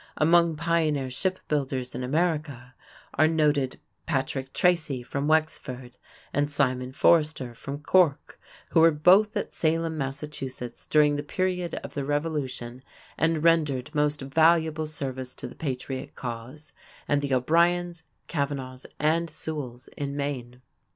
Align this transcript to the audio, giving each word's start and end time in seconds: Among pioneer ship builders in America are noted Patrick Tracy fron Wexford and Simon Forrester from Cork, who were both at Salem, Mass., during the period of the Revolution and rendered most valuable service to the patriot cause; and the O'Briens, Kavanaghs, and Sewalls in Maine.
Among 0.17 0.55
pioneer 0.55 1.11
ship 1.11 1.37
builders 1.47 1.93
in 1.93 2.01
America 2.01 2.73
are 3.13 3.27
noted 3.27 3.79
Patrick 4.07 4.51
Tracy 4.51 5.03
fron 5.03 5.27
Wexford 5.27 5.95
and 6.33 6.49
Simon 6.49 6.91
Forrester 6.91 7.53
from 7.53 7.83
Cork, 7.83 8.39
who 8.71 8.79
were 8.79 8.89
both 8.89 9.37
at 9.37 9.53
Salem, 9.53 9.99
Mass., 9.99 10.21
during 10.89 11.17
the 11.17 11.21
period 11.23 11.75
of 11.83 11.93
the 11.93 12.03
Revolution 12.03 12.81
and 13.15 13.43
rendered 13.43 13.93
most 13.93 14.21
valuable 14.21 14.87
service 14.87 15.35
to 15.35 15.45
the 15.47 15.53
patriot 15.53 16.15
cause; 16.15 16.73
and 17.07 17.21
the 17.21 17.31
O'Briens, 17.35 18.01
Kavanaghs, 18.27 18.87
and 18.97 19.29
Sewalls 19.29 19.87
in 19.95 20.15
Maine. 20.17 20.63